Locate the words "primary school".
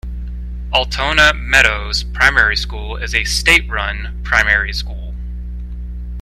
2.03-2.97, 4.23-5.13